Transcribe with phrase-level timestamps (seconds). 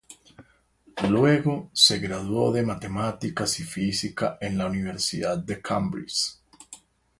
[1.11, 6.39] Luego, se graduó de Matemáticos y Física en la Universidad de Cambridge.